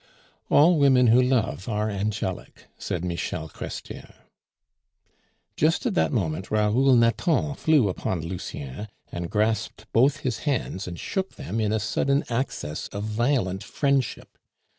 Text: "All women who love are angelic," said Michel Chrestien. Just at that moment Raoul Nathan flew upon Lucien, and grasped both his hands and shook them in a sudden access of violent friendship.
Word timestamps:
"All 0.49 0.79
women 0.79 1.05
who 1.09 1.21
love 1.21 1.69
are 1.69 1.87
angelic," 1.91 2.65
said 2.79 3.05
Michel 3.05 3.47
Chrestien. 3.47 4.11
Just 5.55 5.85
at 5.85 5.93
that 5.93 6.11
moment 6.11 6.49
Raoul 6.49 6.95
Nathan 6.95 7.53
flew 7.53 7.87
upon 7.87 8.21
Lucien, 8.21 8.87
and 9.11 9.29
grasped 9.29 9.85
both 9.93 10.21
his 10.21 10.39
hands 10.39 10.87
and 10.87 10.99
shook 10.99 11.35
them 11.35 11.59
in 11.59 11.71
a 11.71 11.79
sudden 11.79 12.23
access 12.29 12.87
of 12.87 13.03
violent 13.03 13.63
friendship. 13.63 14.39